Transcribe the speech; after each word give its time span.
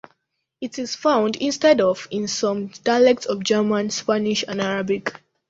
It 0.61 0.79
is 0.79 0.95
found 0.95 1.35
instead 1.35 1.79
of 1.79 2.07
in 2.09 2.27
some 2.27 2.69
dialects 2.83 3.27
of 3.27 3.43
German, 3.43 3.91
Spanish 3.91 4.43
and 4.47 4.59
Arabic. 4.59 5.21